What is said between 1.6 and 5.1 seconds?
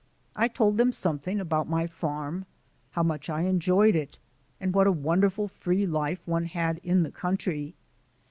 my farm, how much I enjoyed it, and what a